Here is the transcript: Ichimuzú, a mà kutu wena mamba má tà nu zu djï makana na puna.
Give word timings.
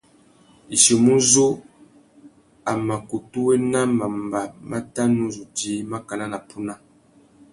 Ichimuzú, 0.75 1.47
a 2.69 2.71
mà 2.87 2.95
kutu 3.09 3.39
wena 3.47 3.81
mamba 3.97 4.41
má 4.69 4.77
tà 4.93 5.03
nu 5.15 5.25
zu 5.35 5.43
djï 5.55 5.73
makana 5.91 6.25
na 6.31 6.39
puna. 6.49 6.73